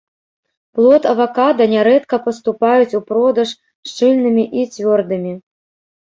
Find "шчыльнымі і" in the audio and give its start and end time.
3.89-4.65